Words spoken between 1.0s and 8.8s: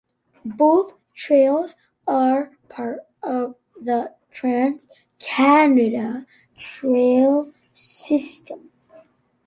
trails are part of the Trans-Canada Trail system.